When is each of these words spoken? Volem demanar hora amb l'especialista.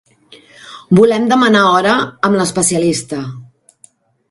Volem 0.99 1.27
demanar 1.33 1.61
hora 1.73 1.93
amb 2.31 2.41
l'especialista. 2.41 3.23